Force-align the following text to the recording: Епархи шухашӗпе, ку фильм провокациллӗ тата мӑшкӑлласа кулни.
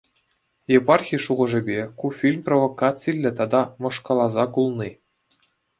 Епархи 0.77 1.15
шухашӗпе, 1.25 1.79
ку 1.99 2.05
фильм 2.17 2.41
провокациллӗ 2.47 3.31
тата 3.37 3.61
мӑшкӑлласа 3.81 4.45
кулни. 4.53 4.91